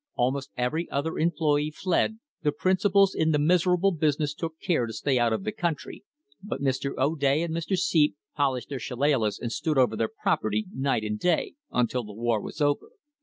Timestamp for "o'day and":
6.97-7.53